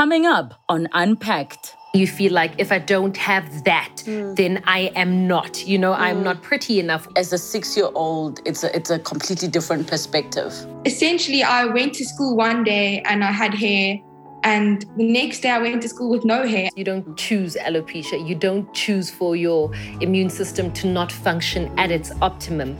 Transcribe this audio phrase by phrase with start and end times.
[0.00, 1.76] Coming up on Unpacked.
[1.92, 4.34] You feel like if I don't have that, mm.
[4.34, 5.66] then I am not.
[5.66, 5.98] You know, mm.
[5.98, 7.06] I'm not pretty enough.
[7.16, 10.54] As a six-year-old, it's a it's a completely different perspective.
[10.86, 13.98] Essentially, I went to school one day and I had hair
[14.42, 16.70] and the next day I went to school with no hair.
[16.74, 18.26] You don't choose alopecia.
[18.26, 19.70] You don't choose for your
[20.00, 22.78] immune system to not function at its optimum.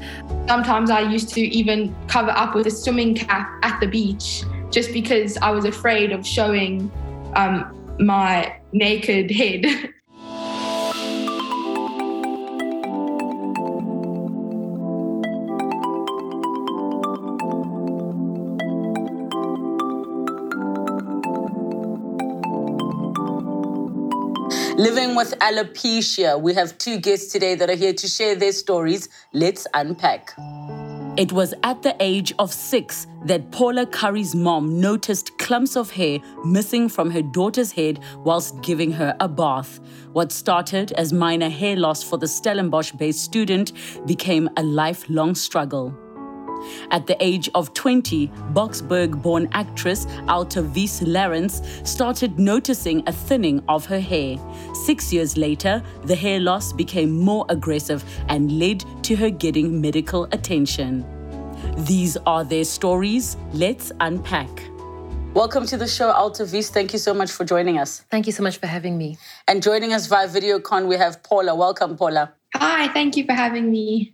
[0.49, 4.93] Sometimes I used to even cover up with a swimming cap at the beach just
[4.93, 6.91] because I was afraid of showing
[7.35, 9.65] um, my naked head.
[24.77, 26.41] Living with alopecia.
[26.41, 29.11] We have two guests today that are here to share their stories.
[29.35, 30.33] Let's unpack.
[31.17, 36.21] It was at the age of six that Paula Curry's mom noticed clumps of hair
[36.45, 39.81] missing from her daughter's head whilst giving her a bath.
[40.13, 43.73] What started as minor hair loss for the Stellenbosch based student
[44.07, 45.95] became a lifelong struggle.
[46.91, 53.87] At the age of 20, Boksburg born actress Altovise Lawrence started noticing a thinning of
[53.87, 54.37] her hair.
[54.85, 60.25] Six years later, the hair loss became more aggressive and led to her getting medical
[60.33, 61.05] attention.
[61.79, 63.37] These are their stories.
[63.53, 64.49] Let's unpack.
[65.33, 66.71] Welcome to the show, Alta Wies.
[66.71, 68.01] Thank you so much for joining us.
[68.11, 69.17] Thank you so much for having me.
[69.47, 71.55] And joining us via VideoCon, we have Paula.
[71.55, 72.33] Welcome, Paula.
[72.57, 74.13] Hi, thank you for having me.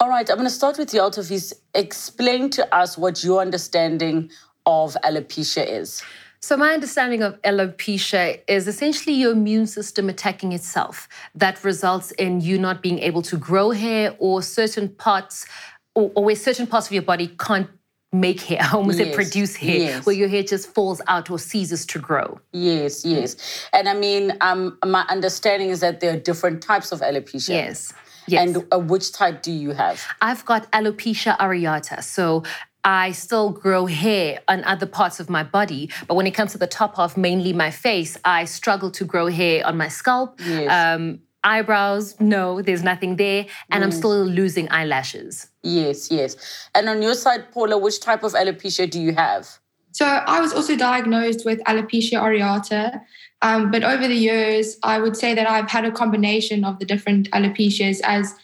[0.00, 1.52] All right, I'm going to start with Wies.
[1.74, 4.30] Explain to us what your understanding
[4.66, 6.02] of alopecia is.
[6.40, 11.08] So, my understanding of alopecia is essentially your immune system attacking itself.
[11.34, 15.46] That results in you not being able to grow hair or certain parts,
[15.94, 17.70] or, or where certain parts of your body can't
[18.12, 20.06] make hair, I almost yes, say produce hair, yes.
[20.06, 22.40] where your hair just falls out or ceases to grow.
[22.52, 23.36] Yes, yes.
[23.72, 27.50] And I mean, um, my understanding is that there are different types of alopecia.
[27.50, 27.92] Yes.
[28.26, 28.56] Yes.
[28.56, 30.04] And uh, which type do you have?
[30.20, 32.02] I've got alopecia areata.
[32.02, 32.42] So
[32.84, 36.58] I still grow hair on other parts of my body, but when it comes to
[36.58, 40.38] the top of mainly my face, I struggle to grow hair on my scalp.
[40.44, 40.70] Yes.
[40.70, 43.86] Um, eyebrows, no, there's nothing there, and mm.
[43.86, 45.48] I'm still losing eyelashes.
[45.62, 46.36] Yes, yes.
[46.74, 49.58] And on your side, Paula, which type of alopecia do you have?
[49.94, 53.00] So I was also diagnosed with alopecia areata.
[53.42, 56.84] Um, but over the years, I would say that I've had a combination of the
[56.84, 58.34] different alopecias as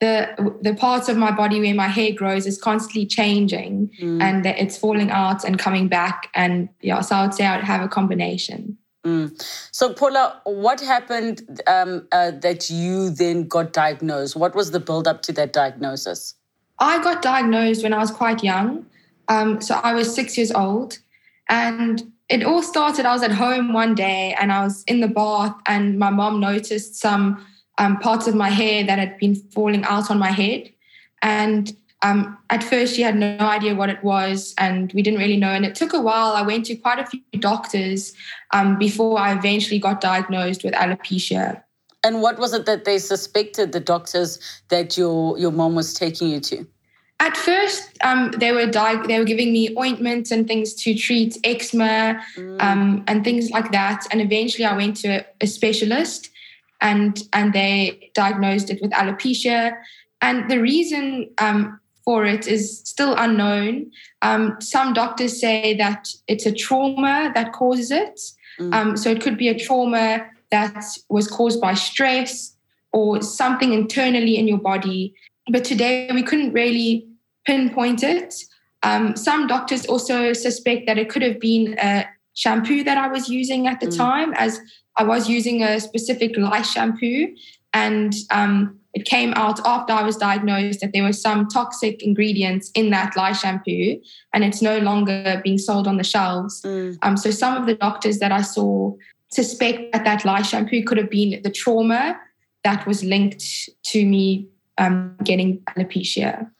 [0.00, 4.22] the the parts of my body where my hair grows is constantly changing mm.
[4.22, 6.28] and it's falling out and coming back.
[6.34, 8.76] And yeah, so I would say I'd have a combination.
[9.04, 9.40] Mm.
[9.72, 14.34] So, Paula, what happened um, uh, that you then got diagnosed?
[14.34, 16.34] What was the build up to that diagnosis?
[16.80, 18.86] I got diagnosed when I was quite young.
[19.28, 20.98] Um, so I was six years old.
[21.48, 25.08] And it all started, I was at home one day and I was in the
[25.08, 27.44] bath, and my mom noticed some
[27.78, 30.70] um, parts of my hair that had been falling out on my head.
[31.22, 35.36] And um, at first, she had no idea what it was, and we didn't really
[35.36, 35.48] know.
[35.50, 36.32] And it took a while.
[36.32, 38.12] I went to quite a few doctors
[38.52, 41.62] um, before I eventually got diagnosed with alopecia.
[42.04, 46.28] And what was it that they suspected, the doctors, that your, your mom was taking
[46.28, 46.66] you to?
[47.20, 51.36] At first, um, they were di- they were giving me ointments and things to treat
[51.42, 52.62] eczema mm.
[52.62, 54.06] um, and things like that.
[54.12, 56.30] And eventually, I went to a, a specialist,
[56.80, 59.76] and and they diagnosed it with alopecia.
[60.20, 63.90] And the reason um, for it is still unknown.
[64.22, 68.20] Um, some doctors say that it's a trauma that causes it.
[68.60, 68.74] Mm.
[68.74, 72.54] Um, so it could be a trauma that was caused by stress
[72.92, 75.14] or something internally in your body.
[75.50, 77.07] But today we couldn't really
[77.48, 78.34] pinpoint it.
[78.82, 82.04] Um, some doctors also suspect that it could have been a
[82.34, 83.96] shampoo that I was using at the mm.
[83.96, 84.60] time, as
[84.98, 87.34] I was using a specific lice shampoo.
[87.72, 92.70] And um, it came out after I was diagnosed that there were some toxic ingredients
[92.74, 94.00] in that lice shampoo,
[94.34, 96.60] and it's no longer being sold on the shelves.
[96.62, 96.98] Mm.
[97.02, 98.94] Um, so some of the doctors that I saw
[99.30, 102.18] suspect that that lice shampoo could have been the trauma
[102.64, 103.44] that was linked
[103.84, 106.50] to me um, getting alopecia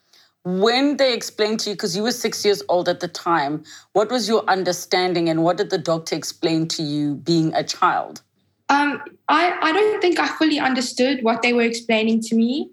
[0.49, 3.63] when they explained to you, because you were six years old at the time,
[3.93, 8.23] what was your understanding and what did the doctor explain to you being a child?
[8.71, 12.71] Um, I, I don't think I fully understood what they were explaining to me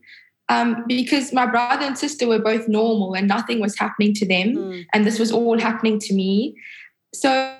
[0.48, 4.56] um, because my brother and sister were both normal and nothing was happening to them.
[4.56, 4.86] Mm.
[4.94, 6.56] And this was all happening to me.
[7.14, 7.56] So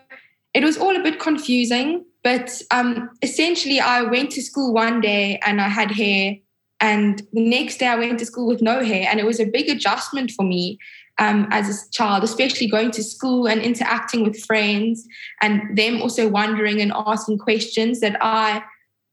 [0.54, 2.06] it was all a bit confusing.
[2.24, 6.38] But um, essentially, I went to school one day and I had hair
[6.86, 9.08] and the next day I went to school with no hair.
[9.10, 10.78] And it was a big adjustment for me
[11.18, 15.04] um, as a child, especially going to school and interacting with friends,
[15.42, 18.62] and them also wondering and asking questions that I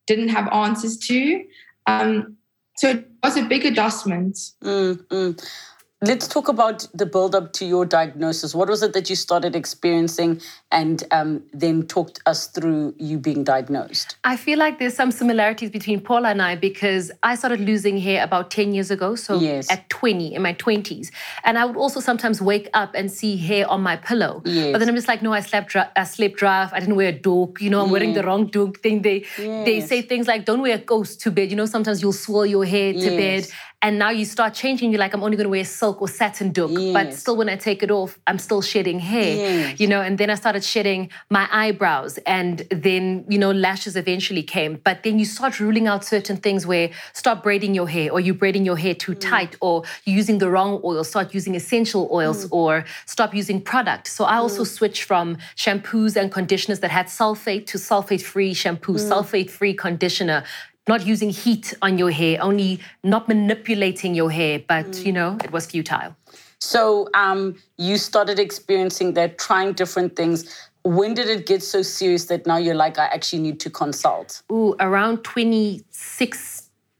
[0.07, 1.45] didn't have answers to.
[1.87, 2.37] Um,
[2.77, 4.37] so it was a big adjustment.
[4.63, 5.31] Mm-hmm.
[6.05, 8.57] Let's talk about the build up to your diagnosis.
[8.57, 10.41] What was it that you started experiencing
[10.73, 14.17] and um, then talked us through you being diagnosed?
[14.25, 18.25] I feel like there's some similarities between Paula and I because I started losing hair
[18.25, 19.15] about 10 years ago.
[19.15, 19.71] So yes.
[19.71, 21.13] at 20, in my 20s.
[21.45, 24.43] And I would also sometimes wake up and see hair on my pillow.
[24.45, 24.73] Yes.
[24.73, 26.73] But then I'm just like, no, I slept, I slept rough.
[26.73, 27.61] I didn't wear a doek.
[27.61, 29.03] You know, I'm wearing the wrong doek thing.
[29.03, 29.65] They, yes.
[29.65, 31.51] they say things like, don't wear a ghost to bed.
[31.51, 33.47] You know, sometimes you'll swirl your hair to bed
[33.82, 36.52] and now you start changing you're like i'm only going to wear silk or satin
[36.52, 36.93] doek yes.
[36.93, 39.81] but still when i take it off i'm still shedding hair yes.
[39.81, 44.43] you know and then i started shedding my eyebrows and then you know lashes eventually
[44.43, 48.20] came but then you start ruling out certain things where stop braiding your hair or
[48.20, 49.20] you braiding your hair too mm.
[49.20, 52.52] tight or you're using the wrong oil start using essential oils mm.
[52.52, 54.67] or stop using product so i also mm.
[54.67, 59.08] switched from shampoos and conditioners that had sulfate to sulfate free shampoo Mm.
[59.11, 60.44] sulfate free conditioner
[60.88, 65.06] not using heat on your hair, only not manipulating your hair, but mm.
[65.06, 66.17] you know, it was futile.
[66.58, 70.69] So um, you started experiencing that, trying different things.
[70.84, 74.43] When did it get so serious that now you're like, I actually need to consult?
[74.50, 75.25] Ooh, around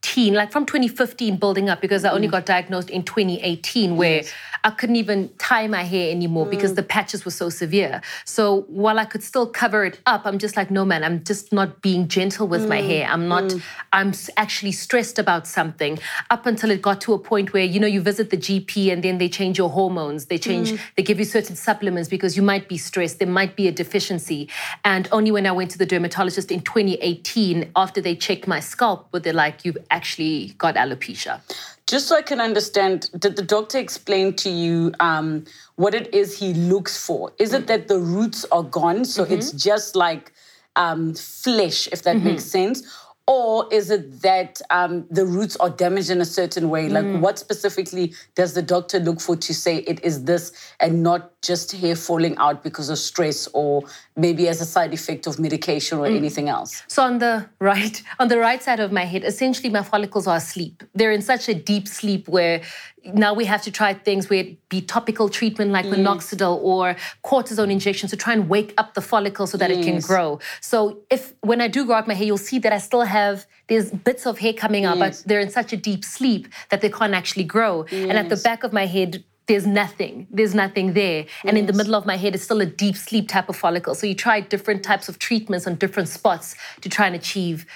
[0.03, 2.33] 2016, like from 2015 building up, because I only mm.
[2.33, 4.33] got diagnosed in 2018, where yes.
[4.65, 6.51] I couldn't even tie my hair anymore mm.
[6.51, 8.03] because the patches were so severe.
[8.25, 11.53] So while I could still cover it up, I'm just like, no, man, I'm just
[11.53, 12.69] not being gentle with mm.
[12.69, 13.07] my hair.
[13.09, 13.63] I'm not, mm.
[13.93, 15.99] I'm actually stressed about something
[16.31, 19.03] up until it got to a point where, you know, you visit the GP and
[19.03, 20.27] then they change your hormones.
[20.27, 23.19] They change, they give you certain supplements because you might be stressed.
[23.19, 24.49] There might be a deficiency.
[24.85, 29.09] And only when I went to the dermatologist in 2018, after they checked my scalp,
[29.13, 31.41] were they like, you've actually got alopecia.
[31.87, 35.45] Just so I can understand, did the doctor explain to you um,
[35.77, 37.33] what it is he looks for?
[37.39, 39.35] Is it that the roots are gone, so mm-hmm.
[39.35, 40.33] it's just like
[40.77, 42.29] um, flesh, if that mm-hmm.
[42.29, 42.83] makes sense?
[43.29, 46.89] Or is it that um, the roots are damaged in a certain way?
[46.89, 47.21] Like, Mm.
[47.21, 51.71] what specifically does the doctor look for to say it is this and not just
[51.71, 53.85] hair falling out because of stress or
[54.17, 56.17] maybe as a side effect of medication or mm.
[56.17, 56.83] anything else?
[56.89, 60.37] So on the right, on the right side of my head, essentially my follicles are
[60.37, 60.83] asleep.
[60.95, 62.63] They're in such a deep sleep where
[63.15, 65.95] now we have to try things where it be topical treatment like mm.
[65.95, 70.01] minoxidil or cortisone injections to try and wake up the follicle so that it can
[70.01, 70.39] grow.
[70.61, 73.47] So if when I do grow out my hair, you'll see that I still have
[73.69, 75.23] there's bits of hair coming out, Yes.
[75.23, 77.85] but they're in such a deep sleep that they can't actually grow.
[77.91, 80.27] And at the back of my head, there's nothing.
[80.31, 81.27] There's nothing there.
[81.45, 83.95] And in the middle of my head is still a deep sleep type of follicle.
[83.95, 87.67] So you try different types of treatments on different spots to try and achieve,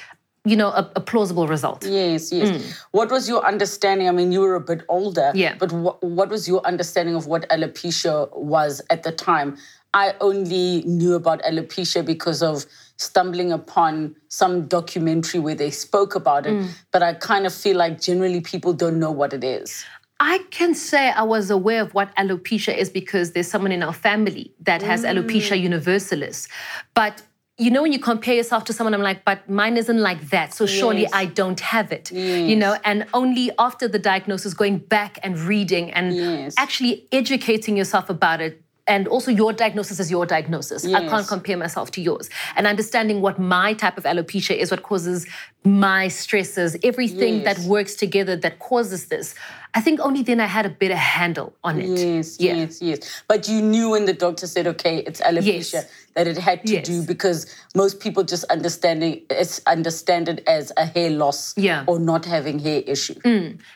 [0.46, 1.84] you know, a, a plausible result.
[1.84, 2.80] Yes, yes.
[2.92, 4.08] What was your understanding?
[4.08, 5.38] I mean, you were a bit older, Mm.
[5.44, 5.54] Yeah.
[5.58, 9.58] but what, what was your understanding of what alopecia was at the time?
[9.92, 12.64] I only knew about alopecia because of
[12.98, 16.68] stumbling upon some documentary where they spoke about it, Mm.
[16.92, 19.84] but I kind of feel like generally people don't know what it is.
[20.18, 23.92] I can say I was aware of what alopecia is because there's someone in our
[23.92, 25.10] family that has mm.
[25.10, 26.48] alopecia universalis.
[26.94, 27.22] But
[27.58, 30.52] you know, when you compare yourself to someone, I'm like, but mine isn't like that.
[30.52, 31.10] So surely Yes.
[31.14, 32.12] I don't have it.
[32.12, 36.54] You know, and only after the diagnosis, going back and reading and Yes.
[36.58, 38.62] actually educating yourself about it.
[38.88, 40.86] And also, your diagnosis is your diagnosis.
[40.86, 42.30] I can't compare myself to yours.
[42.54, 45.26] And understanding what my type of alopecia is, what causes
[45.64, 49.34] my stresses, everything that works together that causes this.
[49.76, 51.86] I think only then I had a better handle on it.
[51.98, 52.54] Yes, Yeah.
[52.54, 52.98] yes, yes.
[53.28, 55.86] But you knew when the doctor said, okay, it's alopecia, Yes.
[56.16, 56.86] That it had to Yes.
[56.86, 61.84] do because most people just understanding it's understand it as a hair loss Yeah.
[61.86, 63.14] or not having hair issue.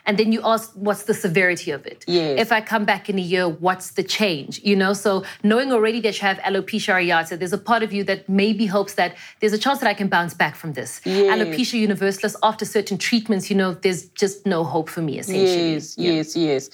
[0.07, 2.03] And then you ask, what's the severity of it?
[2.07, 2.39] Yes.
[2.39, 4.59] If I come back in a year, what's the change?
[4.63, 8.03] You know, so knowing already that you have alopecia areata, there's a part of you
[8.05, 10.99] that maybe hopes that there's a chance that I can bounce back from this.
[11.05, 11.31] Yes.
[11.33, 15.73] Alopecia universalis, after certain treatments, you know, there's just no hope for me, essentially.
[15.73, 16.69] Yes, yes, yes.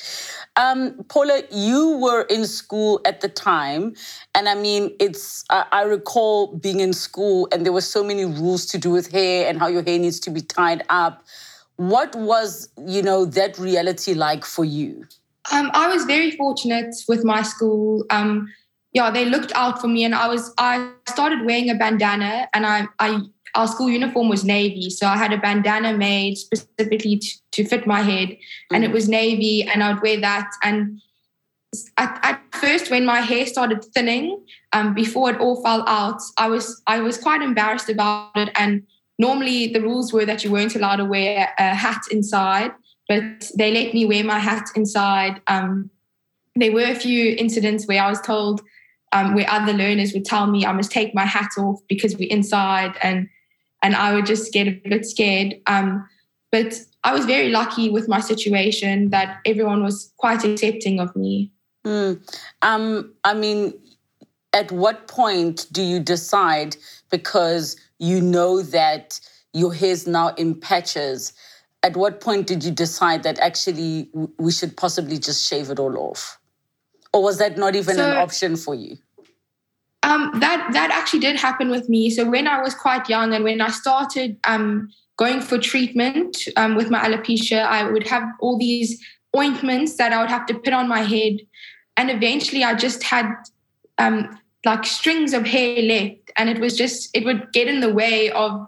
[0.55, 3.93] Um, Paula, you were in school at the time,
[4.33, 5.43] and I mean, it's.
[5.71, 9.47] I, recall being in school, and there were so many rules to do with hair
[9.47, 11.25] and how your hair needs to be tied up.
[11.77, 15.05] What was, you know, that reality like for you?
[15.51, 18.05] Um, I was very fortunate with my school.
[18.09, 18.51] Um,
[18.93, 22.65] yeah, they looked out for me, and I was I started wearing a bandana, and
[22.65, 23.21] I, I
[23.55, 27.87] our school uniform was navy, so I had a bandana made specifically to, to fit
[27.87, 28.37] my head,
[28.71, 30.49] and it was navy, and I would wear that.
[30.63, 31.01] And
[31.97, 34.43] at, at first, when my hair started thinning,
[34.73, 38.49] um, before it all fell out, I was I was quite embarrassed about it.
[38.55, 38.83] And
[39.19, 42.71] normally, the rules were that you weren't allowed to wear a hat inside,
[43.07, 45.41] but they let me wear my hat inside.
[45.47, 45.89] Um,
[46.55, 48.61] there were a few incidents where I was told
[49.11, 52.31] um, where other learners would tell me I must take my hat off because we're
[52.31, 53.27] inside, and
[53.83, 55.55] and I would just get a bit scared.
[55.67, 56.07] Um,
[56.49, 61.51] but I was very lucky with my situation that everyone was quite accepting of me.
[61.87, 62.19] Mm.
[62.63, 63.73] Um, I mean,
[64.53, 66.75] at what point do you decide
[67.09, 69.19] because you know that
[69.53, 71.33] your hair's now in patches?
[71.83, 75.97] At what point did you decide that actually we should possibly just shave it all
[75.97, 76.37] off?
[77.13, 78.97] Or was that not even so, an option for you?
[80.03, 82.09] Um, that that actually did happen with me.
[82.09, 86.75] So when I was quite young and when I started um, going for treatment um,
[86.75, 89.01] with my alopecia, I would have all these
[89.35, 91.37] ointments that I would have to put on my head,
[91.97, 93.33] and eventually I just had
[93.97, 97.93] um, like strings of hair left, and it was just it would get in the
[97.93, 98.67] way of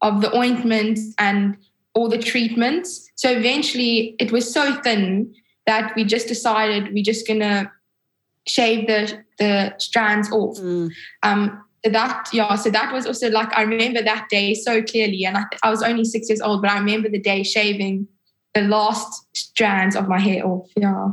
[0.00, 1.56] of the ointments and
[1.94, 3.10] all the treatments.
[3.14, 5.34] So eventually, it was so thin
[5.66, 7.70] that we just decided we're just gonna
[8.46, 10.58] shave the the strands off.
[10.58, 10.90] Mm.
[11.22, 15.36] Um, that yeah, so that was also like I remember that day so clearly, and
[15.36, 18.08] I, I was only six years old, but I remember the day shaving
[18.54, 20.68] the last strands of my hair off.
[20.76, 21.10] Yeah,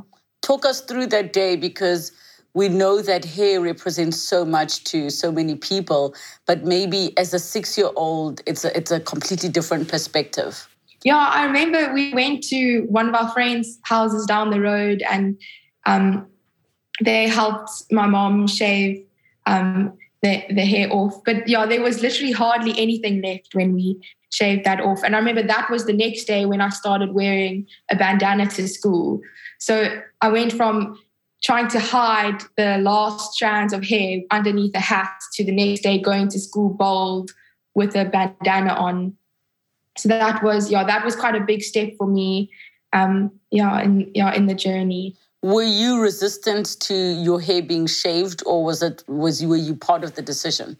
[0.49, 2.11] talk us through that day because
[2.55, 6.15] we know that hair represents so much to so many people,
[6.47, 10.67] but maybe as a six-year-old, it's a it's a completely different perspective.
[11.03, 15.39] Yeah, I remember we went to one of our friends' houses down the road, and
[15.85, 16.25] um,
[17.05, 19.05] they helped my mom shave
[19.45, 21.13] um, the, the hair off.
[21.23, 24.01] But yeah, there was literally hardly anything left when we
[24.31, 25.03] shaved that off.
[25.03, 28.67] And I remember that was the next day when I started wearing a bandana to
[28.67, 29.21] school.
[29.59, 30.99] So I went from
[31.43, 35.99] trying to hide the last strands of hair underneath a hat to the next day
[35.99, 37.31] going to school bald
[37.75, 39.15] with a bandana on.
[39.97, 42.51] So that was yeah, that was quite a big step for me.
[42.93, 45.15] Um, yeah, in yeah, in the journey.
[45.41, 49.75] Were you resistant to your hair being shaved, or was it was you were you
[49.75, 50.77] part of the decision?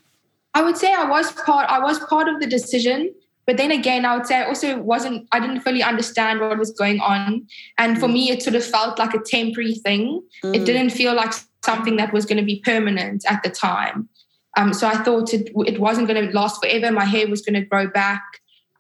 [0.54, 1.70] I would say I was part.
[1.70, 3.14] I was part of the decision,
[3.50, 5.28] but then again, I would say I also wasn't.
[5.32, 7.48] I didn't fully understand what was going on,
[7.80, 8.14] and for mm.
[8.14, 10.22] me, it sort of felt like a temporary thing.
[10.44, 10.56] Mm.
[10.56, 11.34] It didn't feel like
[11.66, 14.08] something that was going to be permanent at the time.
[14.56, 16.92] Um, so I thought it, it wasn't going to last forever.
[16.92, 18.22] My hair was going to grow back.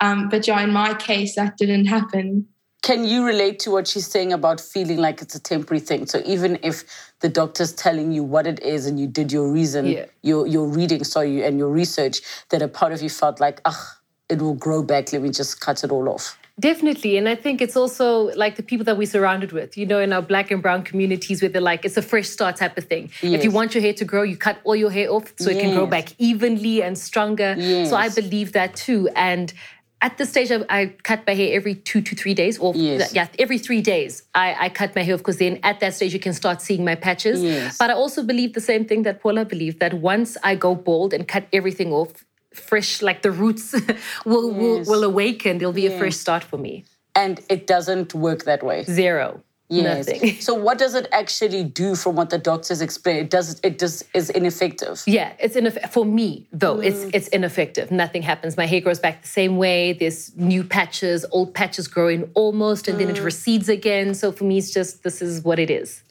[0.01, 2.45] Um, but yeah, in my case, that didn't happen.
[2.83, 6.05] Can you relate to what she's saying about feeling like it's a temporary thing?
[6.05, 6.83] So even if
[7.21, 10.05] the doctor's telling you what it is and you did your reason, yeah.
[10.21, 13.98] your your reading, sorry, and your research, that a part of you felt like, ah,
[14.29, 15.12] it will grow back.
[15.12, 16.38] Let me just cut it all off.
[16.59, 17.17] Definitely.
[17.17, 20.12] And I think it's also like the people that we're surrounded with, you know, in
[20.12, 23.12] our black and brown communities where they're like, it's a fresh start type of thing.
[23.21, 23.36] Yes.
[23.36, 25.57] If you want your hair to grow, you cut all your hair off so yes.
[25.57, 27.55] it can grow back evenly and stronger.
[27.57, 27.89] Yes.
[27.89, 29.07] So I believe that too.
[29.15, 29.53] And
[30.01, 33.13] at this stage, I, I, cut my hair every two to three days, or yes.
[33.13, 34.24] yeah, every three days.
[34.33, 36.86] I, I cut my hair off because then at that stage you can start seeing
[36.86, 37.43] my patches.
[37.43, 37.77] Yes.
[37.77, 41.13] But I also believe the same thing that Paula believed that once I go bald
[41.13, 43.73] and cut everything off, fresh, like the roots
[44.25, 44.61] will, yes.
[44.61, 45.57] will will awaken.
[45.57, 46.85] There'll be a fresh start for me.
[47.15, 48.83] And it doesn't work that way.
[48.83, 49.43] Zero.
[49.69, 50.07] Yes.
[50.07, 50.37] Nothing.
[50.41, 53.17] So what does it actually do from what the doctors explain?
[53.17, 55.03] It does it does is ineffective.
[55.05, 56.77] Yeah, it's ineffective for me though.
[56.77, 56.85] Mm.
[56.85, 57.91] It's it's ineffective.
[57.91, 58.57] Nothing happens.
[58.57, 59.93] My hair grows back the same way.
[59.93, 63.01] There's new patches, old patches growing almost, and mm.
[63.01, 63.25] then it mm.
[63.25, 64.15] recedes again.
[64.15, 66.01] So for me, it's just this is what it is.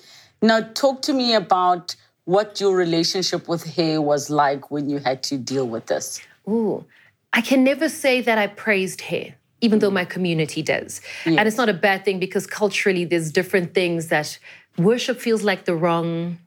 [0.41, 1.97] Now talk to me about
[2.29, 6.21] what your relationship with hair was like when you had to deal with this.
[6.47, 6.85] Ooh,
[7.33, 11.01] I can never say that I praised hair even though my community does.
[11.27, 11.39] Yes.
[11.39, 14.39] And it's not a bad thing because culturally there's different things that
[14.77, 16.39] worship feels like the wrong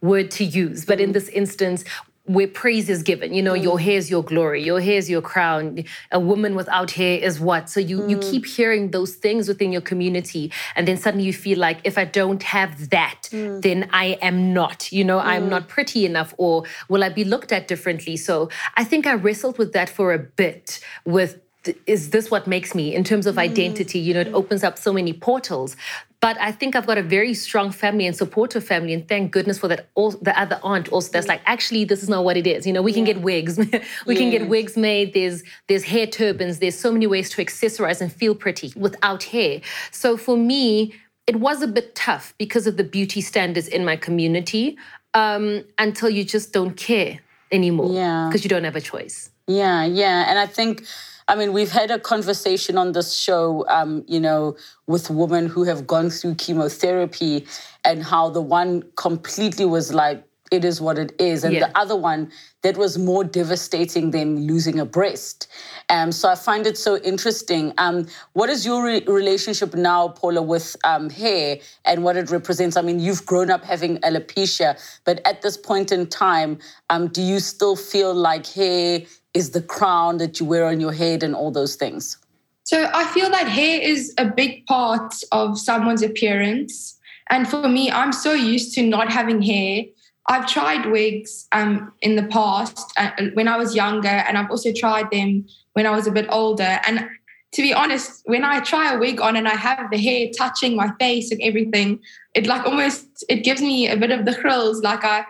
[0.00, 0.84] word to use.
[0.84, 1.12] But in mm.
[1.12, 1.84] this instance,
[2.28, 3.62] where praise is given, you know, mm.
[3.62, 5.84] your hair is your glory, your hair is your crown.
[6.12, 7.68] A woman without hair is what?
[7.70, 8.10] So you mm.
[8.10, 11.96] you keep hearing those things within your community, and then suddenly you feel like if
[11.98, 13.62] I don't have that, mm.
[13.62, 14.92] then I am not.
[14.92, 15.50] You know, I'm mm.
[15.50, 18.16] not pretty enough, or will I be looked at differently?
[18.16, 21.40] So I think I wrestled with that for a bit with
[21.86, 23.40] is this what makes me in terms of mm.
[23.40, 23.98] identity?
[23.98, 25.76] You know, it opens up so many portals.
[26.20, 29.58] But I think I've got a very strong family and supportive family, and thank goodness
[29.58, 29.88] for that.
[29.94, 32.66] All, the other aunt also that's like, actually, this is not what it is.
[32.66, 32.96] You know, we yeah.
[32.98, 33.80] can get wigs, we yeah.
[34.04, 35.14] can get wigs made.
[35.14, 36.58] There's there's hair turbans.
[36.58, 39.60] There's so many ways to accessorize and feel pretty without hair.
[39.92, 40.92] So for me,
[41.28, 44.76] it was a bit tough because of the beauty standards in my community.
[45.14, 47.20] Um, until you just don't care
[47.50, 49.30] anymore, yeah, because you don't have a choice.
[49.46, 50.84] Yeah, yeah, and I think
[51.28, 54.56] I mean, we've had a conversation on this show, um, you know,
[54.86, 57.46] with women who have gone through chemotherapy
[57.84, 61.44] and how the one completely was like it is what it is.
[61.44, 61.66] And Yeah.
[61.68, 62.32] the other one
[62.62, 65.46] that was more devastating than losing a breast.
[65.90, 67.72] Um, so I find it so interesting.
[67.78, 72.76] Um, what is your re- relationship now, Paula, with um, hair and what it represents?
[72.78, 76.58] I mean, you've grown up having alopecia, but at this point in time,
[76.90, 79.02] um, do you still feel like hair
[79.34, 82.16] is the crown that you wear on your head and all those things?
[82.64, 86.98] So I feel that hair is a big part of someone's appearance.
[87.30, 89.84] And for me, I'm so used to not having hair.
[90.28, 94.72] I've tried wigs um, in the past uh, when I was younger, and I've also
[94.72, 96.78] tried them when I was a bit older.
[96.86, 97.08] And
[97.52, 100.76] to be honest, when I try a wig on and I have the hair touching
[100.76, 102.00] my face and everything,
[102.34, 104.82] it like almost it gives me a bit of the thrills.
[104.82, 105.24] Like I,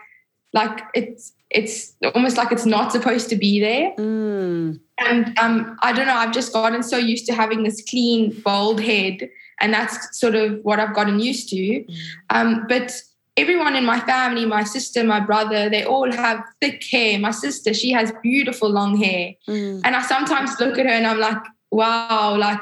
[0.53, 3.93] like it's it's almost like it's not supposed to be there.
[3.97, 4.81] Mm.
[4.99, 8.81] And um, I don't know, I've just gotten so used to having this clean, bald
[8.81, 9.29] head.
[9.61, 11.85] And that's sort of what I've gotten used to.
[12.31, 12.93] Um, but
[13.37, 17.19] everyone in my family, my sister, my brother, they all have thick hair.
[17.19, 19.35] My sister, she has beautiful long hair.
[19.49, 19.81] Mm.
[19.85, 22.61] And I sometimes look at her and I'm like, wow, like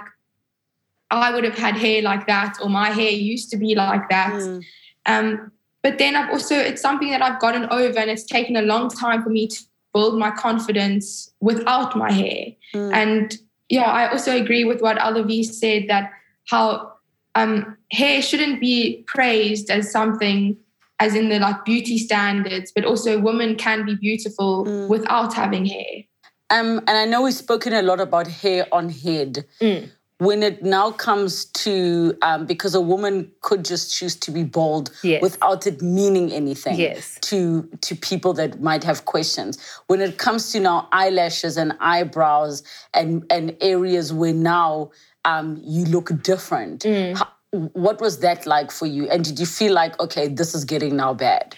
[1.10, 4.32] I would have had hair like that, or my hair used to be like that.
[4.32, 4.64] Mm.
[5.06, 5.52] Um,
[5.86, 8.88] but then I've also, it's something that I've gotten over, and it's taken a long
[8.90, 9.64] time for me to
[9.94, 12.46] build my confidence without my hair.
[12.74, 12.92] Mm.
[12.92, 13.38] And
[13.68, 16.10] yeah, I also agree with what Alavi said that
[16.48, 16.94] how
[17.36, 20.56] um, hair shouldn't be praised as something
[20.98, 24.88] as in the like beauty standards, but also women can be beautiful Mm.
[24.88, 26.02] without having hair.
[26.50, 29.44] Um, and I know we've spoken a lot about hair on head.
[29.60, 29.92] Mm.
[30.18, 34.90] When it now comes to, um, because a woman could just choose to be bald
[35.02, 35.20] Yes.
[35.20, 37.18] without it meaning anything Yes.
[37.22, 39.58] to, to people that might have questions.
[39.88, 42.62] When it comes to now eyelashes and eyebrows
[42.94, 44.90] and, and areas where now
[45.26, 47.14] um, you look different, Mm.
[47.18, 47.28] how,
[47.74, 49.10] what was that like for you?
[49.10, 51.54] And did you feel like, okay, this is getting now bad?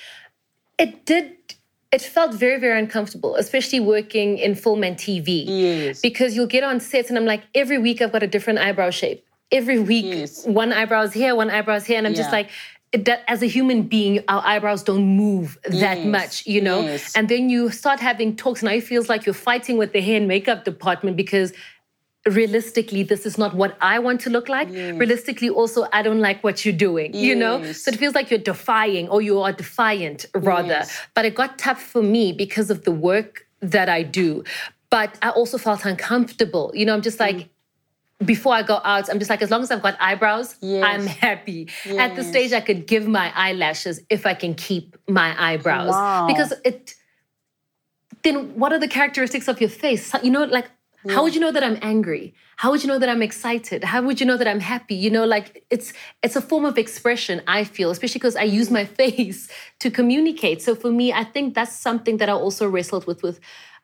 [0.78, 1.32] It did.
[1.90, 5.44] It felt very, very uncomfortable, especially working in film and TV.
[5.46, 6.00] Yes.
[6.02, 8.90] Because you'll get on sets and I'm like, every week I've got a different eyebrow
[8.90, 9.24] shape.
[9.50, 10.46] Every week, Yes.
[10.46, 11.96] one eyebrow's here, one eyebrow's here.
[11.96, 12.50] And I'm just like,
[12.92, 16.80] that, as a human being, our eyebrows don't move that Yes, much, you know?
[16.82, 17.14] yes.
[17.16, 20.00] And then you start having talks, and now it feels like you're fighting with the
[20.00, 21.52] hair and makeup department because
[22.28, 26.42] realistically this is not what i want to look like realistically also i don't like
[26.44, 30.26] what you're doing you know so it feels like you're defying or you are defiant
[30.34, 30.98] rather Yes.
[31.14, 34.44] but it got tough for me because of the work that i do
[34.90, 37.48] but i also felt uncomfortable you know i'm just like
[38.24, 40.82] before I go out, I'm just like, as long as I've got eyebrows, Yes.
[40.84, 41.68] I'm happy.
[41.86, 45.90] At the stage, I could give my eyelashes if I can keep my eyebrows.
[45.90, 46.26] Wow.
[46.26, 46.96] Because it,
[48.24, 50.12] then what are the characteristics of your face?
[50.20, 50.68] You know, like,
[51.08, 52.34] how would you know that I'm angry?
[52.56, 53.84] How would you know that I'm excited?
[53.84, 54.96] How would you know that I'm happy?
[54.96, 58.70] You know, like it's it's a form of expression, I feel, especially because I use
[58.70, 60.62] my face to communicate.
[60.62, 63.38] So for me, I think that's something that I also wrestled with with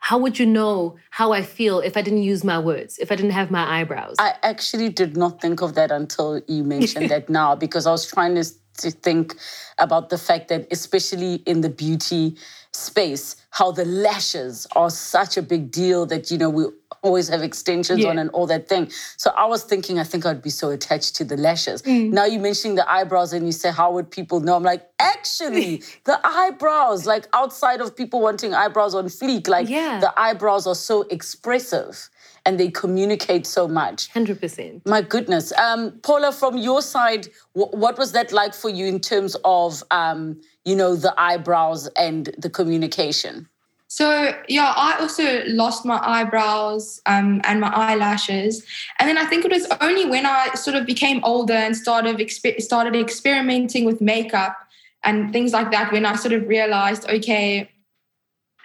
[0.04, 3.16] how would you know how I feel if I didn't use my words, if I
[3.16, 4.16] didn't have my eyebrows?
[4.18, 8.06] I actually did not think of that until you mentioned that now, because I was
[8.06, 8.44] trying to,
[8.78, 9.34] to think
[9.78, 12.36] about the fact that, especially in the beauty
[12.72, 16.66] space, how the lashes are such a big deal that, you know, we
[17.04, 18.08] always have extensions Yeah.
[18.10, 18.90] on and all that thing.
[19.18, 21.82] So I was thinking, I think I'd be so attached to the lashes.
[21.82, 22.10] Mm.
[22.12, 24.56] Now you're mentioning the eyebrows and you say, how would people know?
[24.56, 30.00] I'm like, actually, the eyebrows, like outside of people wanting eyebrows on fleek, like Yeah.
[30.00, 32.08] the eyebrows are so expressive
[32.46, 34.10] and they communicate so much.
[34.12, 34.82] 100%.
[34.86, 35.52] My goodness.
[35.58, 39.82] Um, Paula, from your side, wh- what was that like for you in terms of,
[39.90, 43.48] um, you know, the eyebrows and the communication?
[43.94, 48.66] So yeah, I also lost my eyebrows um, and my eyelashes,
[48.98, 52.18] and then I think it was only when I sort of became older and started
[52.58, 54.56] started experimenting with makeup
[55.04, 57.70] and things like that when I sort of realized, okay,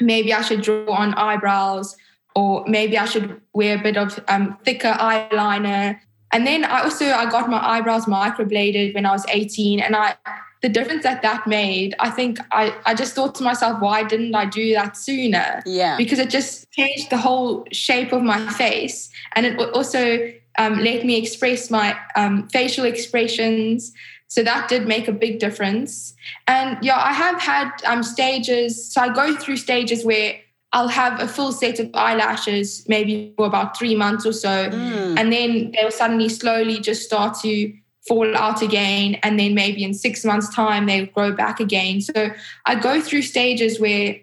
[0.02, 1.96] maybe I should draw on eyebrows,
[2.36, 6.00] or maybe I should wear a bit of um, thicker eyeliner.
[6.32, 10.16] And then I also I got my eyebrows microbladed when I was 18, and I
[10.62, 14.36] the difference that that made, I think I, I just thought to myself, why didn't
[14.36, 15.62] I do that sooner?
[15.66, 15.96] Yeah.
[15.96, 19.10] Because it just changed the whole shape of my face.
[19.36, 23.94] And it also um, let me express my um, facial expressions.
[24.28, 26.14] So that did make a big difference.
[26.48, 28.92] And yeah, I have had um, stages.
[28.94, 30.36] So I go through stages where
[30.74, 34.70] I'll have a full set of eyelashes, maybe for about three months or so.
[34.70, 35.18] Mm.
[35.18, 37.74] And then they'll suddenly slowly just start to
[38.08, 42.32] fall out again and then maybe in six months time they'll grow back again so
[42.66, 44.16] i go through stages where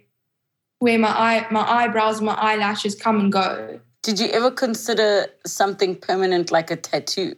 [0.79, 5.97] where my eye my eyebrows my eyelashes come and go Did you ever consider something
[5.97, 7.35] permanent like a tattoo?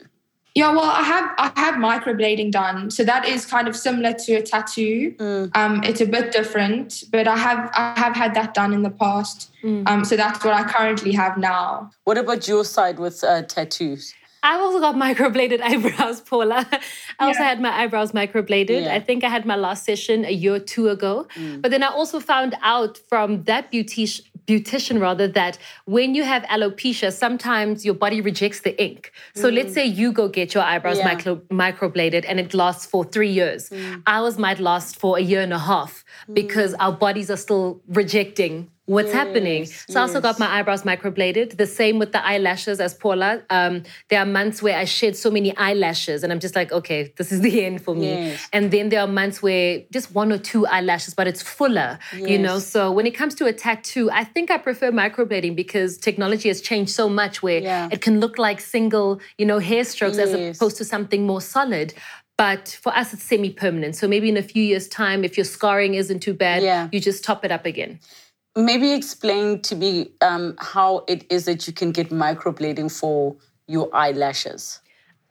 [0.59, 4.35] Yeah, well, I have I have microblading done, so that is kind of similar to
[4.35, 5.15] a tattoo.
[5.17, 5.57] Mm.
[5.57, 8.91] Um, it's a bit different, but I have I have had that done in the
[8.91, 9.53] past.
[9.63, 9.89] Mm.
[9.89, 11.93] Um, so that's what I currently have now.
[12.05, 14.15] What about your side with uh, tattoos?
[14.43, 16.67] I've also got microbladed eyebrows, Paula.
[17.19, 17.49] I also Yeah.
[17.49, 18.83] had my eyebrows microbladed.
[18.83, 18.95] Yeah.
[18.95, 21.27] I think I had my last session a year or two ago.
[21.35, 21.63] Mm.
[21.63, 26.43] But then I also found out from that beautician beautician rather that when you have
[26.45, 29.57] alopecia sometimes your body rejects the ink so mm.
[29.57, 31.05] let's say you go get your eyebrows Yeah.
[31.05, 34.03] micro, microbladed and it lasts for three years mm.
[34.07, 38.71] ours might last for a year and a half because our bodies are still rejecting
[38.89, 41.57] what's happening Yes, so i also got my eyebrows microbladed.
[41.59, 43.43] The same with the eyelashes as Paula.
[43.51, 47.13] Um, there are months where I shed so many eyelashes and I'm just like, okay,
[47.19, 48.09] this is the end for me.
[48.13, 48.49] Yes.
[48.55, 52.39] And then there are months where just one or two eyelashes, but it's fuller, you
[52.39, 52.59] know?
[52.61, 56.61] So when it comes to a tattoo, I think I prefer microblading because technology has
[56.63, 57.89] changed so much where Yeah.
[57.93, 61.93] it can look like single, you know, hair strokes as opposed to something more solid.
[62.39, 63.97] But for us, it's semi permanent.
[63.97, 66.89] So maybe in a few years' time, if your scarring isn't too bad, Yeah.
[66.93, 67.99] you just top it up again.
[68.59, 73.37] Maybe explain to me um, how it is that you can get microblading for
[73.69, 74.81] your eyelashes.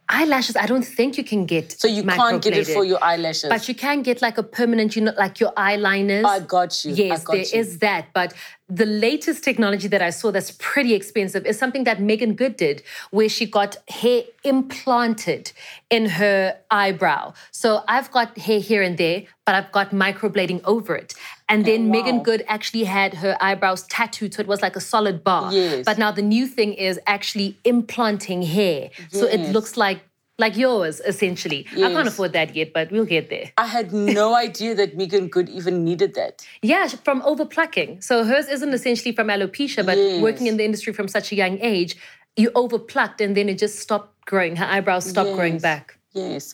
[0.07, 1.73] Eyelashes, I don't think you can get.
[1.73, 3.49] So you can't get it for your eyelashes.
[3.49, 6.23] But you can get like a permanent, you know, like your eyeliners.
[6.23, 6.93] I got you.
[6.93, 7.59] Yes, I got there you.
[7.59, 8.13] is that.
[8.13, 8.33] But
[8.69, 12.83] the latest technology that I saw that's pretty expensive is something that Meagan Good did,
[13.11, 15.51] where she got hair implanted
[15.89, 17.33] in her eyebrow.
[17.51, 21.15] So I've got hair here and there, but I've got microblading over it.
[21.49, 22.23] And then Meagan Oh, wow.
[22.23, 25.53] Good actually had her eyebrows tattooed, so it was like a solid bar.
[25.53, 25.85] Yes.
[25.85, 28.89] But now the new thing is actually implanting hair.
[29.11, 30.01] So it looks like
[30.39, 31.65] like yours, essentially.
[31.77, 33.51] I can't afford that yet, but we'll get there.
[33.57, 36.45] I had no idea that Meagan Good even needed that.
[36.61, 38.03] Yeah, from overplucking.
[38.03, 40.21] So hers isn't essentially from alopecia, but Yes.
[40.21, 41.95] working in the industry from such a young age,
[42.35, 44.57] you overplucked and then it just stopped growing.
[44.57, 45.97] Her eyebrows stopped growing back.
[46.13, 46.53] Yes.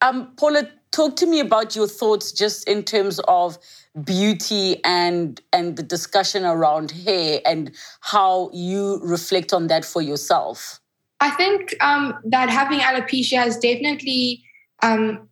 [0.00, 3.58] Um, Paula, talk to me about your thoughts just in terms of
[4.04, 10.80] beauty and and the discussion around hair and how you reflect on that for yourself.
[11.20, 14.42] I think um, that having alopecia has definitely
[14.82, 15.28] um,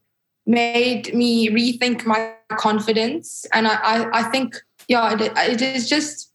[0.46, 4.56] made me rethink my confidence, and I, I, I think
[4.88, 6.32] yeah, it, it is just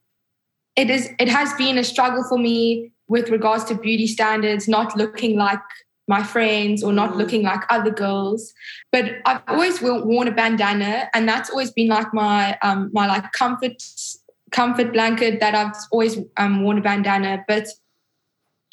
[0.76, 4.96] it is it has been a struggle for me with regards to beauty standards, not
[4.98, 5.60] looking like
[6.08, 7.18] my friends or not Mm.
[7.18, 8.54] looking like other girls.
[8.92, 13.32] But I've always worn a bandana, and that's always been like my um, my like
[13.32, 13.82] comfort
[14.52, 17.68] comfort blanket that I've always um, worn a bandana, but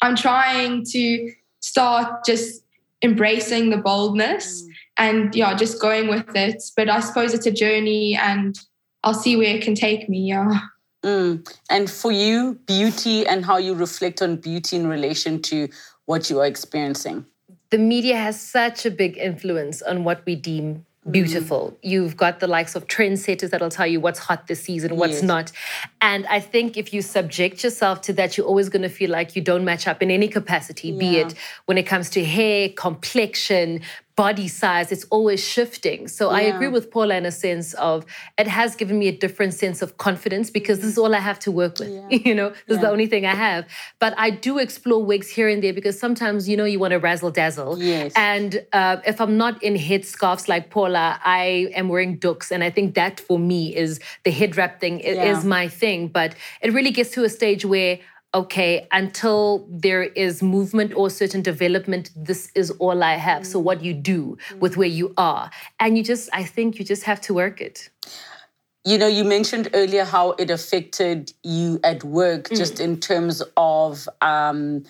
[0.01, 2.63] I'm trying to start just
[3.03, 4.63] embracing the boldness
[4.97, 6.61] and yeah, just going with it.
[6.75, 8.59] But I suppose it's a journey and
[9.03, 10.19] I'll see where it can take me.
[10.29, 10.59] Yeah.
[11.03, 11.47] Mm.
[11.69, 15.67] And for you, beauty and how you reflect on beauty in relation to
[16.11, 17.25] what you are experiencing.
[17.69, 21.11] The media has such a big influence on what we deem Mm.
[21.13, 21.61] beautiful.
[21.81, 25.23] You've got the likes of trendsetters that'll tell you what's hot this season, what's Yes.
[25.33, 25.51] not.
[25.99, 29.35] And I think if you subject yourself to that, you're always going to feel like
[29.35, 31.33] you don't match up in any capacity, be it
[31.65, 33.81] when it comes to hair, complexion,
[34.15, 36.07] body size, it's always shifting.
[36.07, 38.05] So I agree with Paula in a sense of
[38.37, 41.39] it has given me a different sense of confidence because this is all I have
[41.39, 41.89] to work with.
[42.25, 43.65] you know, this is the only thing I have.
[43.99, 46.97] But I do explore wigs here and there because sometimes, you know, you want to
[46.99, 47.81] razzle dazzle.
[47.81, 48.11] Yes.
[48.15, 52.51] And uh, if I'm not in head scarves like Paula, I am wearing doeks.
[52.51, 55.31] And I think that for me is the head wrap thing Yeah.
[55.31, 56.07] is my thing.
[56.09, 57.99] But it really gets to a stage where,
[58.33, 63.45] okay, until there is movement or certain development, this is all I have.
[63.45, 65.51] So what you do with where you are.
[65.79, 67.89] And you just, I think you just have to work it.
[68.85, 74.09] You know, you mentioned earlier how it affected you at work, just in terms of,
[74.21, 74.83] um,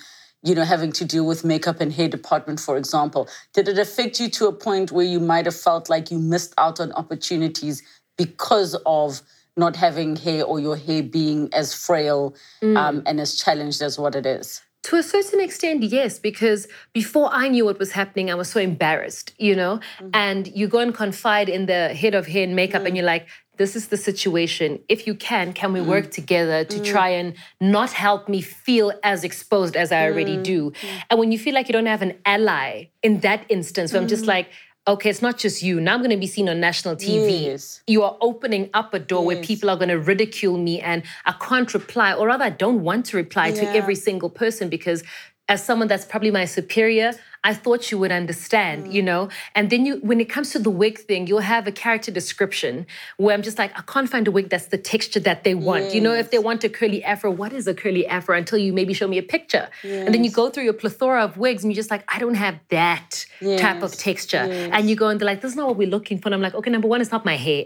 [0.44, 3.28] you know, having to deal with makeup and hair department, for example.
[3.54, 6.54] Did it affect you to a point where you might have felt like you missed
[6.58, 7.84] out on opportunities
[8.18, 9.22] because of
[9.58, 12.78] not having hair or your hair being as frail mm.
[12.78, 14.62] um, and as challenged as what it is?
[14.86, 18.60] To a certain extent, yes, because before I knew what was happening, I was so
[18.60, 19.80] embarrassed, you know?
[20.00, 20.10] Mm-hmm.
[20.14, 22.98] And you go and confide in the head of hair and makeup, and mm.
[22.98, 24.80] you're like, this is the situation.
[24.90, 26.12] If you can, can we work mm.
[26.12, 30.74] together to try and not help me feel as exposed as I already do?
[31.12, 34.08] And when you feel like you don't have an ally in that instance, where I'm
[34.08, 34.50] just like,
[34.92, 35.80] okay, it's not just you.
[35.80, 37.44] Now I'm going to be seen on national TV.
[37.44, 37.82] Yes.
[37.88, 41.34] You are opening up a door where people are going to ridicule me and I
[41.34, 45.04] can't reply, or rather, I don't want to reply to every single person because
[45.48, 48.94] as someone that's probably my superior, I thought you would understand, Mm.
[48.94, 49.30] you know?
[49.56, 52.86] And then you, when it comes to the wig thing, you'll have a character description
[53.18, 55.94] where I'm just like, I can't find a wig that's the texture that they want.
[55.96, 58.74] You know, if they want a curly afro, what is a curly afro until you
[58.74, 59.70] maybe show me a picture?
[59.84, 62.36] And then you go through your plethora of wigs and you're just like, I don't
[62.36, 64.46] have that type of Yes, texture.
[64.76, 66.28] And you go and they're like, this is not what we're looking for.
[66.30, 67.66] And I'm like, okay, number one, it's not my hair.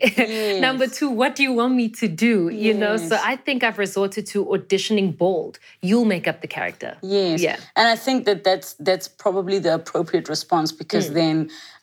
[0.61, 2.49] number two, what do you want me to do?
[2.49, 5.59] You know, so I think I've resorted to auditioning bald.
[5.81, 6.97] You'll make up the character.
[7.01, 7.41] Yes.
[7.41, 7.57] Yeah.
[7.75, 10.77] And I think that that's that's probably the appropriate response Mm.
[10.81, 11.37] because then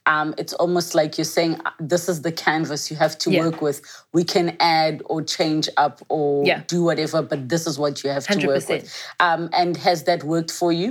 [0.07, 3.41] um, it's almost like you're saying uh, this is the canvas you have to Yeah.
[3.45, 3.79] work with.
[4.19, 6.63] We can add or change up or Yeah.
[6.75, 8.85] do whatever, but this is what you have to work with.
[9.21, 10.89] Um, and has that worked for you?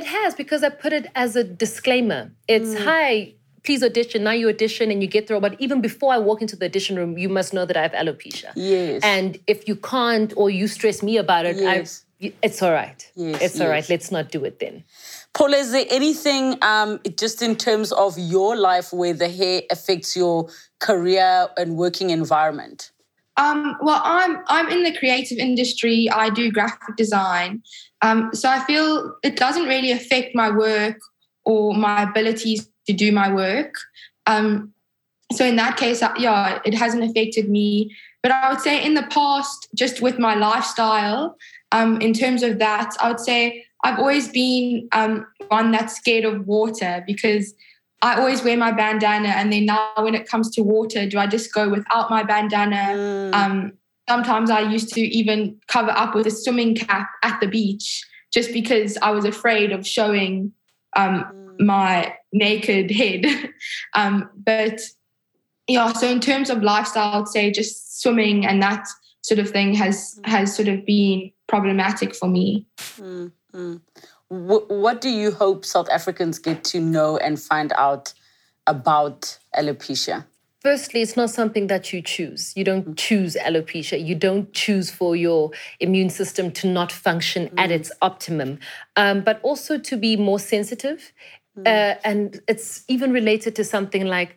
[0.00, 2.22] It has because I put it as a disclaimer.
[2.56, 2.84] It's Mm.
[2.88, 3.08] hi,
[3.66, 4.18] please audition.
[4.28, 5.40] Now you audition and you get through.
[5.48, 7.92] But even before I walk into the audition room, you must know that I have
[8.02, 8.50] alopecia.
[8.56, 9.00] Yes.
[9.16, 12.04] And if you can't or you stress me about it, Yes.
[12.24, 13.00] I, it's all right.
[13.14, 13.84] Yes, it's all right.
[13.84, 13.90] yes.
[13.94, 14.84] Let's not do it then.
[15.34, 20.16] Paula, is there anything um, just in terms of your life where the hair affects
[20.16, 22.92] your career and working environment?
[23.36, 26.08] Um, well, I'm I'm in the creative industry.
[26.08, 27.64] I do graphic design,
[28.00, 31.00] um, so I feel it doesn't really affect my work
[31.44, 33.74] or my abilities to do my work.
[34.26, 34.72] Um,
[35.32, 37.90] so in that case, yeah, it hasn't affected me.
[38.22, 41.36] But I would say in the past, just with my lifestyle,
[41.72, 46.24] um, in terms of that, I would say I've always been um, one that's scared
[46.24, 47.54] of water because
[48.02, 51.26] I always wear my bandana, and then now when it comes to water, do I
[51.26, 53.30] just go without my bandana?
[53.32, 53.72] Um,
[54.08, 58.52] sometimes I used to even cover up with a swimming cap at the beach just
[58.52, 60.52] because I was afraid of showing
[60.96, 63.24] um, my naked head.
[63.94, 64.80] um, but
[65.66, 68.86] yeah, so in terms of lifestyle, I'd say just swimming and that
[69.22, 72.66] sort of thing has has sort of been problematic for me.
[74.28, 78.12] Wh- what do you hope South Africans get to know and find out
[78.66, 80.24] about alopecia?
[80.60, 82.54] Firstly, it's not something that you choose.
[82.56, 84.02] You don't choose alopecia.
[84.02, 88.58] You don't choose for your immune system to not function at its optimum,
[88.96, 91.12] um, but also to be more sensitive.
[91.66, 94.36] Uh, and it's even related to something like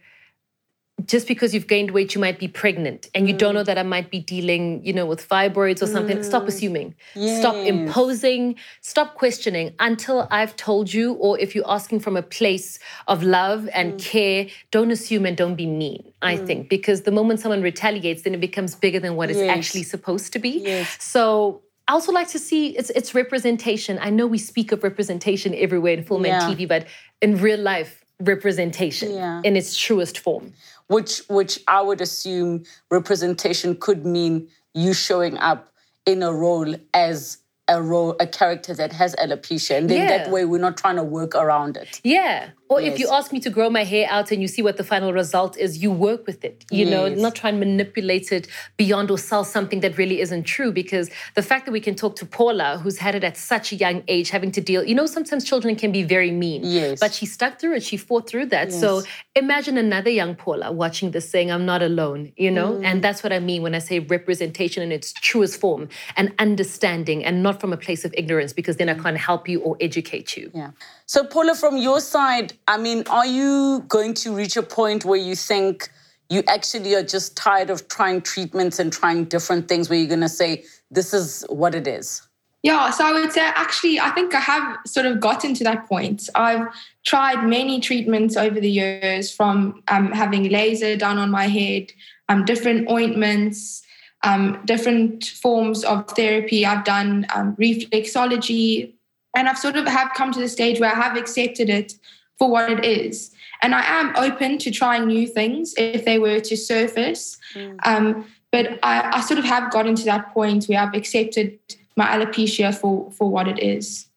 [1.05, 3.83] just because you've gained weight, you might be pregnant and you don't know that I
[3.83, 6.23] might be dealing, you know, with fibroids or something.
[6.23, 6.47] Stop mm.
[6.47, 6.95] assuming.
[7.13, 8.55] Stop imposing.
[8.81, 13.69] Stop questioning until I've told you, or if you're asking from a place of love
[13.73, 14.03] and mm.
[14.03, 16.47] care, don't assume and don't be mean, I mm.
[16.47, 16.67] think.
[16.67, 20.39] Because the moment someone retaliates, then it becomes bigger than what it's actually supposed to
[20.39, 20.61] be.
[20.63, 20.97] Yes.
[20.99, 23.97] So I also like to see it's it's representation.
[24.01, 26.43] I know we speak of representation everywhere in film Yeah.
[26.43, 26.87] and TV, but
[27.21, 29.41] in real life, representation Yeah.
[29.43, 30.53] in its truest form.
[30.87, 35.73] Which, which I would assume representation could mean you showing up
[36.05, 40.45] in a role as a role, a character that has alopecia, and then that way
[40.45, 41.99] we're not trying to work around it.
[42.03, 42.49] Yeah.
[42.69, 44.83] Or if you ask me to grow my hair out and you see what the
[44.83, 46.65] final result is, you work with it.
[46.71, 50.71] You know, not try and manipulate it beyond or sell something that really isn't true.
[50.71, 53.75] Because the fact that we can talk to Paula, who's had it at such a
[53.75, 56.61] young age, having to deal, you know, sometimes children can be very mean.
[56.63, 56.99] Yes.
[56.99, 57.83] But she stuck through it.
[57.83, 58.71] She fought through that.
[58.71, 59.03] So
[59.35, 62.73] imagine another young Paula watching this saying, I'm not alone, you know?
[62.73, 62.85] Mm.
[62.85, 67.23] And that's what I mean when I say representation in its truest form and understanding
[67.23, 70.35] and not from a place of ignorance, because then I can't help you or educate
[70.35, 70.51] you.
[70.53, 70.71] Yeah.
[71.09, 75.17] So, Paula, from your side, I mean, are you going to reach a point where
[75.17, 75.89] you think
[76.29, 80.19] you actually are just tired of trying treatments and trying different things where you're going
[80.19, 82.21] to say, this is what it is?
[82.61, 85.87] Yeah, so I would say actually, I think I have sort of gotten to that
[85.87, 86.29] point.
[86.35, 86.67] I've
[87.05, 91.93] tried many treatments over the years from um, having laser done on my head,
[92.27, 93.81] um, different ointments,
[94.23, 96.65] um, different forms of therapy.
[96.65, 98.91] I've done um, reflexology,
[99.35, 101.93] and I've sort of have come to the stage where I have accepted it
[102.37, 103.31] for what it is.
[103.61, 107.37] And I am open to trying new things if they were to surface.
[107.83, 111.57] Um, but I, I sort of have gotten to that point where I've accepted
[111.95, 114.07] my alopecia for, for what it is.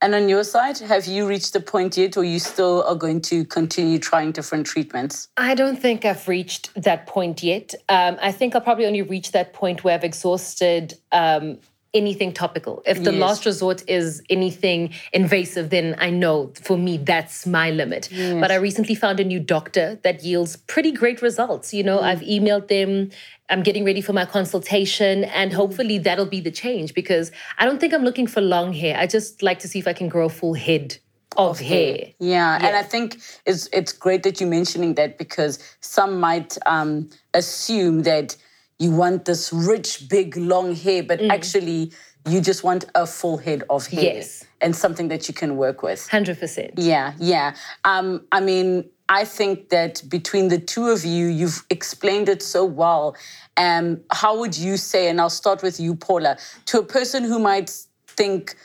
[0.00, 3.20] And on your side, have you reached the point yet, or you still are going
[3.22, 5.28] to continue trying different treatments?
[5.36, 7.74] I don't think I've reached that point yet.
[7.88, 11.58] Um, I think I'll probably only reach that point where I've exhausted um,
[11.94, 12.82] anything topical.
[12.86, 13.20] If the Yes.
[13.20, 18.08] last resort is anything invasive, then I know for me that's my limit.
[18.40, 21.72] But I recently found a new doctor that yields pretty great results.
[21.72, 23.10] You know, I've emailed them.
[23.50, 27.80] I'm getting ready for my consultation, and hopefully that'll be the change because I don't
[27.80, 28.96] think I'm looking for long hair.
[28.98, 30.98] I just like to see if I can grow a full head
[31.38, 32.12] of, hair.
[32.18, 37.08] Yeah, and I think it's it's great that you're mentioning that because some might um,
[37.32, 38.36] assume that
[38.78, 41.30] you want this rich, big, long hair, but Mm.
[41.30, 41.92] actually
[42.28, 44.02] you just want a full head of hair.
[44.16, 44.44] Yes.
[44.60, 46.00] and something that you can work with.
[46.10, 46.72] 100%.
[46.76, 47.54] Yeah, yeah.
[47.84, 52.64] Um, I mean, I think that between the two of you, you've explained it so
[52.64, 53.14] well.
[53.56, 57.38] Um, how would you say, and I'll start with you, Paula, to a person who
[57.38, 57.70] might
[58.08, 58.56] think,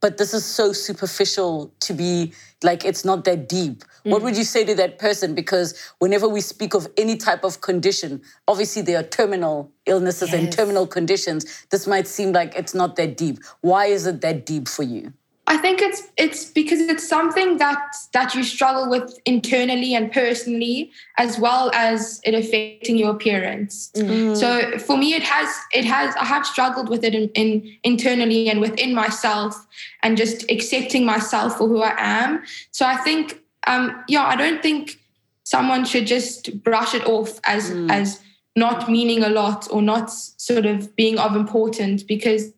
[0.00, 3.82] but this is so superficial to be like it's not that deep.
[4.04, 4.10] Mm.
[4.12, 5.34] What would you say to that person?
[5.34, 10.38] Because whenever we speak of any type of condition, obviously there are terminal illnesses yes.
[10.38, 11.66] and terminal conditions.
[11.70, 13.38] This might seem like it's not that deep.
[13.60, 15.12] Why is it that deep for you?
[15.46, 17.82] I think it's it's because it's something that
[18.12, 23.90] that you struggle with internally and personally, as well as it affecting your appearance.
[23.96, 24.36] Mm.
[24.36, 28.48] So for me, it has it has I have struggled with it in, in internally
[28.48, 29.66] and within myself,
[30.04, 32.44] and just accepting myself for who I am.
[32.70, 34.98] So I think, um, yeah, I don't think
[35.44, 37.90] someone should just brush it off as mm.
[37.90, 38.20] as
[38.56, 42.52] not meaning a lot or not sort of being of importance because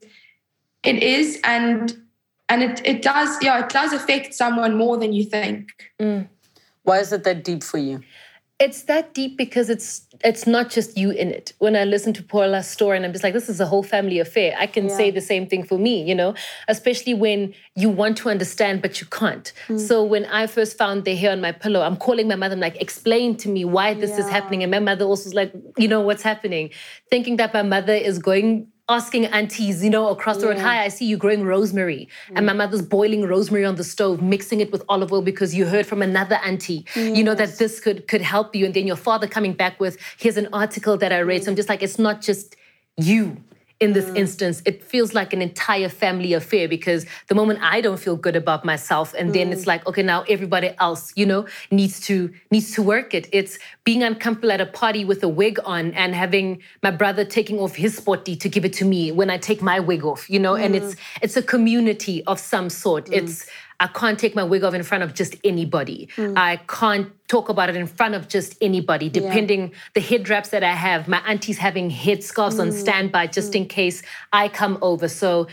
[0.83, 1.97] it is and
[2.49, 5.69] and it, it does yeah it does affect someone more than you think
[6.01, 6.27] mm.
[6.83, 8.03] why is it that deep for you
[8.63, 11.53] it's that deep because it's it's not just you in it.
[11.59, 14.21] When I listen to Paula's story and I'm just like, this is a whole family
[14.21, 14.55] affair.
[14.57, 14.97] I can yeah.
[14.97, 16.35] say the same thing for me, you know,
[16.69, 19.53] especially when you want to understand but you can't.
[19.67, 19.81] Mm.
[19.81, 22.61] So when I first found the hair on my pillow, I'm calling my mother, I'm
[22.61, 24.21] like, explain to me why this yeah.
[24.21, 24.63] is happening.
[24.63, 26.71] And my mother also was like, you know, what's happening?
[27.11, 30.89] Thinking that my mother is going asking aunties, you know, across the road, hi, I
[30.89, 32.09] see you growing rosemary.
[32.29, 32.37] Mm.
[32.37, 35.67] And my mother's boiling rosemary on the stove, mixing it with olive oil because you
[35.67, 38.65] heard from another auntie, you know, that this could could help you.
[38.65, 41.43] And then your father coming back with, here's an article that I read.
[41.43, 41.45] Mm.
[41.45, 42.57] So I'm just like, it's not just
[42.97, 43.43] you
[43.83, 44.17] in this mm.
[44.17, 48.37] instance, it feels like an entire family affair because the moment I don't feel good
[48.37, 49.33] about myself, and mm.
[49.35, 49.73] then it's mm.
[49.73, 53.29] like, okay, now everybody else, you know, needs to needs to work it.
[53.33, 57.59] It's being uncomfortable at a party with a wig on and having my brother taking
[57.59, 60.39] off his sporty to give it to me when I take my wig off, you
[60.39, 60.65] know, mm.
[60.65, 63.07] and it's it's a community of some sort.
[63.07, 63.19] Mm.
[63.19, 63.47] It's
[63.83, 66.09] I can't take my wig off in front of just anybody.
[66.17, 66.39] Mm.
[66.39, 69.77] I can't talk about it in front of just anybody, depending yeah.
[69.95, 71.09] the head wraps that I have.
[71.09, 72.61] My auntie's having head scarves mm.
[72.61, 73.57] on standby just mm.
[73.57, 75.09] in case I come over.
[75.09, 75.49] So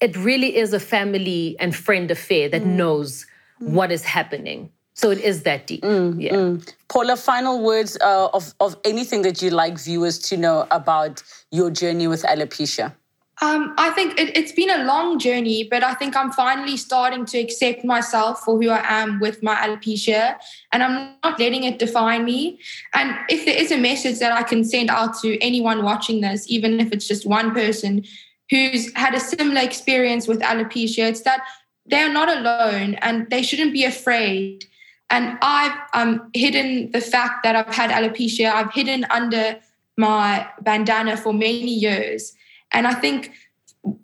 [0.00, 2.66] it really is a family and friend affair that mm.
[2.66, 3.26] knows
[3.60, 3.70] mm.
[3.70, 4.70] what is happening.
[4.94, 5.82] So it is that deep.
[5.82, 6.72] Mm, yeah.
[6.88, 11.70] Paula, final words uh, of, of anything that you'd like viewers to know about your
[11.70, 12.94] journey with alopecia.
[13.40, 17.24] Um, I think it, has been a long journey, but I think I'm finally starting
[17.26, 20.36] to accept myself for who I am with my alopecia,
[20.70, 22.60] and I'm not letting it define me.
[22.94, 26.48] And if there is a message that I can send out to anyone watching this,
[26.50, 28.04] even if it's just one person
[28.50, 31.40] who's had a similar experience with alopecia, it's that
[31.86, 34.66] they're not alone and they shouldn't be afraid.
[35.08, 39.58] And I've um, hidden the fact that I've had alopecia, I've hidden under
[39.96, 42.34] my bandana for many years
[42.72, 43.32] and I think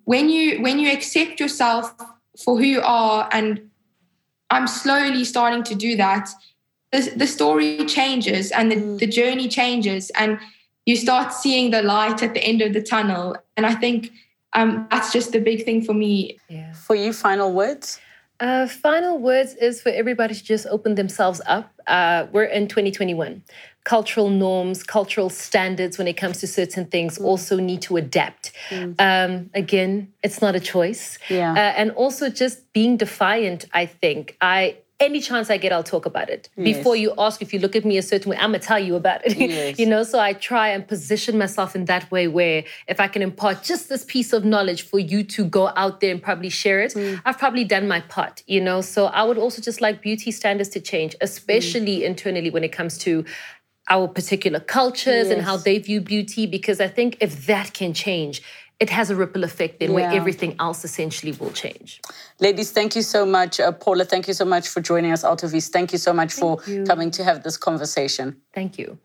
[0.04, 1.94] when you when you accept yourself
[2.44, 3.70] for who you are, and
[4.50, 6.31] I'm slowly starting to do that,
[6.92, 8.98] the, the story changes and the, mm.
[8.98, 10.38] the journey changes, and
[10.87, 13.37] you start seeing the light at the end of the tunnel.
[13.57, 14.11] And I think
[14.54, 16.38] um, that's just the big thing for me.
[16.48, 16.72] Yeah.
[16.72, 18.00] For you, final words.
[18.40, 21.72] Uh, final words is for everybody to just open themselves up.
[21.87, 23.42] Uh, we're in 2021
[23.88, 27.24] cultural norms, cultural standards when it comes to certain things mm.
[27.24, 28.53] also need to adapt.
[28.68, 28.94] Mm.
[28.98, 31.18] Um, again, it's not a choice.
[31.31, 31.53] Yeah.
[31.53, 34.37] Uh, and also just being defiant, I think.
[34.42, 36.48] I any chance I get, I'll talk about it.
[36.56, 36.76] Yes.
[36.76, 38.96] Before you ask if you look at me a certain way, I'm gonna tell you
[38.96, 39.37] about it.
[39.48, 39.78] Yes.
[39.78, 43.22] you know, so I try and position myself in that way where if I can
[43.22, 46.80] impart just this piece of knowledge for you to go out there and probably share
[46.80, 47.20] it, mm.
[47.24, 48.80] I've probably done my part, you know.
[48.80, 52.04] So I would also just like beauty standards to change, especially mm.
[52.04, 53.24] internally when it comes to
[53.88, 55.30] our particular cultures yes.
[55.30, 58.42] and how they view beauty because I think if that can change,
[58.80, 59.94] it has a ripple effect then yeah.
[59.94, 62.00] where everything else essentially will change.
[62.40, 63.58] Ladies, thank you so much.
[63.58, 65.68] Uh, Paula, thank you so much for joining us, Altovise.
[65.68, 66.84] Thank you so much thank for you.
[66.84, 68.36] coming to have this conversation.
[68.54, 68.98] Thank you.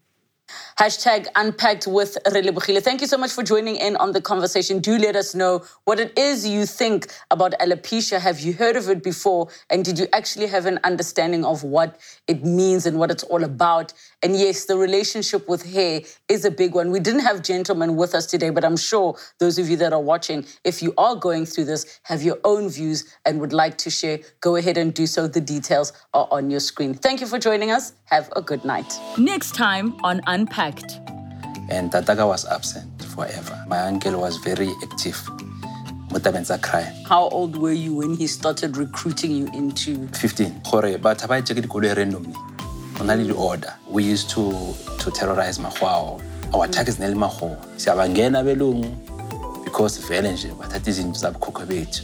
[0.80, 2.82] Hashtag unpacked with Relebogile.
[2.82, 4.80] Thank you so much for joining in on the conversation.
[4.80, 8.20] Do let us know what it is you think about alopecia.
[8.20, 9.50] Have you heard of it before?
[9.70, 13.44] And did you actually have an understanding of what it means and what it's all
[13.44, 13.94] about?
[14.22, 16.92] And yes, the relationship with hair is a big one.
[16.92, 20.02] We didn't have gentlemen with us today, but I'm sure those of you that are
[20.02, 23.90] watching, if you are going through this, have your own views and would like to
[23.90, 25.28] share, go ahead and do so.
[25.28, 26.94] The details are on your screen.
[26.94, 27.94] Thank you for joining us.
[28.06, 28.92] Have a good night.
[29.18, 31.00] Next time on Unpacked.
[31.70, 33.64] And Tataka was absent forever.
[33.68, 35.16] My uncle was very active.
[36.10, 36.92] Mutabenza cry.
[37.08, 40.08] How old were you when he started recruiting you into?
[40.08, 40.62] 15.
[41.04, 42.34] But randomly.
[43.00, 43.76] On order.
[43.88, 46.20] We used to to terrorize Mahwao.
[46.52, 47.56] Our targets neli Mahwao.
[47.78, 52.04] Siyabangena belungu because vele nje bathatha izinto zabukhokho bethu